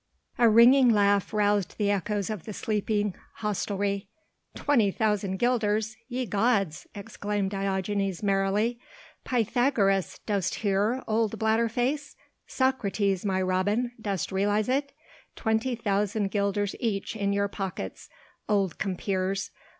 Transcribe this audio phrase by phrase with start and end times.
[0.39, 4.07] A ringing laugh roused the echoes of the sleeping hostelry.
[4.55, 5.95] "Twenty thousand guilders!
[6.07, 8.79] ye gods!" exclaimed Diogenes merrily.
[9.25, 12.15] "Pythagoras, dost hear, old bladder face?
[12.47, 14.91] Socrates, my robin, dost realize it?
[15.35, 18.09] Twenty thousand guilders each in your pockets,
[18.49, 19.51] old compeers.